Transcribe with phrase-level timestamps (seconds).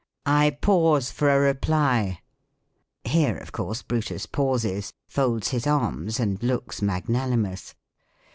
[0.25, 2.21] I pause for a reply."
[3.03, 7.75] Here of course, Brutus pauses, folds his arms, and looks magnanimous.